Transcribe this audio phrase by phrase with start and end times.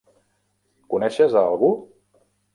[0.95, 1.71] Coneixes a algú?